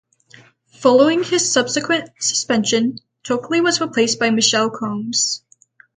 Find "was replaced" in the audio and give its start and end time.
3.63-4.17